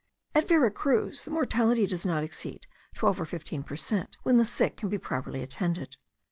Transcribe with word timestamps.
At 0.33 0.47
Vera 0.47 0.71
Cruz 0.71 1.25
the 1.25 1.29
mortality 1.29 1.85
does 1.85 2.07
not 2.07 2.23
exceed 2.23 2.65
twelve 2.95 3.21
or 3.21 3.25
fifteen 3.25 3.61
per 3.61 3.75
cent, 3.75 4.17
when 4.23 4.37
the 4.37 4.45
sick 4.45 4.77
can 4.77 4.89
be 4.89 4.97
properly 4.97 5.43
attended. 5.43 5.97